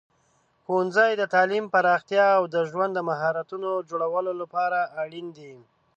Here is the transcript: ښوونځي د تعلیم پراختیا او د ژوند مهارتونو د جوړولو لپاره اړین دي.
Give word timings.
ښوونځي 0.63 1.11
د 1.17 1.23
تعلیم 1.33 1.65
پراختیا 1.73 2.25
او 2.37 2.43
د 2.53 2.55
ژوند 2.69 2.95
مهارتونو 3.09 3.69
د 3.77 3.85
جوړولو 3.91 4.31
لپاره 4.41 4.79
اړین 5.03 5.27
دي. 5.37 5.53